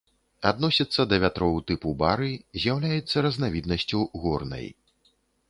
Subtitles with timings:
[0.51, 2.31] Адносіцца да вятроў тыпу бары,
[2.65, 4.67] з'яўляецца разнавіднасцю горнай.